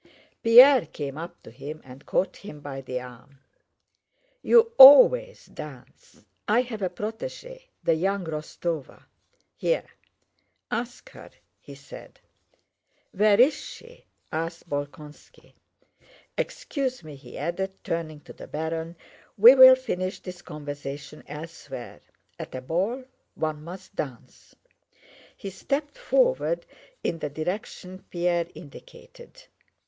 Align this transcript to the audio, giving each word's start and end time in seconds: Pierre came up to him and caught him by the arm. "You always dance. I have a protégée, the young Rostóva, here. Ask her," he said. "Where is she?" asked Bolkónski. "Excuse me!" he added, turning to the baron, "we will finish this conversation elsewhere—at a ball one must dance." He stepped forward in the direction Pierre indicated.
Pierre 0.41 0.87
came 0.87 1.15
up 1.15 1.43
to 1.43 1.51
him 1.51 1.79
and 1.85 2.07
caught 2.07 2.37
him 2.37 2.59
by 2.59 2.81
the 2.81 2.99
arm. 2.99 3.37
"You 4.41 4.71
always 4.79 5.45
dance. 5.45 6.25
I 6.47 6.61
have 6.61 6.81
a 6.81 6.89
protégée, 6.89 7.65
the 7.83 7.93
young 7.93 8.25
Rostóva, 8.25 9.03
here. 9.55 9.83
Ask 10.71 11.11
her," 11.11 11.29
he 11.59 11.75
said. 11.75 12.19
"Where 13.11 13.39
is 13.39 13.53
she?" 13.53 14.05
asked 14.31 14.67
Bolkónski. 14.67 15.53
"Excuse 16.35 17.03
me!" 17.03 17.15
he 17.15 17.37
added, 17.37 17.83
turning 17.83 18.21
to 18.21 18.33
the 18.33 18.47
baron, 18.47 18.95
"we 19.37 19.53
will 19.53 19.75
finish 19.75 20.19
this 20.19 20.41
conversation 20.41 21.23
elsewhere—at 21.27 22.55
a 22.55 22.61
ball 22.61 23.03
one 23.35 23.63
must 23.63 23.95
dance." 23.95 24.55
He 25.37 25.51
stepped 25.51 25.99
forward 25.99 26.65
in 27.03 27.19
the 27.19 27.29
direction 27.29 28.03
Pierre 28.09 28.47
indicated. 28.55 29.43